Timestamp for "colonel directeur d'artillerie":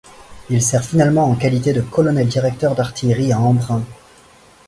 1.81-3.31